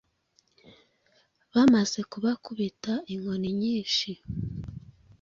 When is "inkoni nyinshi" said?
3.13-4.09